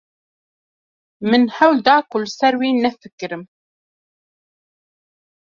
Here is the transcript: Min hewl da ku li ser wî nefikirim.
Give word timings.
Min 1.29 1.43
hewl 1.57 1.77
da 1.87 1.95
ku 2.09 2.15
li 2.21 2.27
ser 2.37 2.53
wî 2.61 2.69
nefikirim. 2.85 3.43